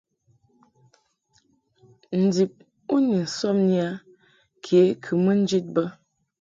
[2.23, 2.53] Ndib
[2.93, 3.89] u ni sɔbni a
[4.63, 5.83] ke kɨ mɨ njid bə.